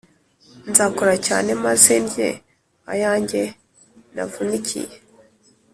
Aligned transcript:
Nzakora 0.69 1.13
cyane 1.27 1.51
maze 1.65 1.93
ndye 2.03 2.29
ayange 2.91 3.41
navunikiye 4.13 4.95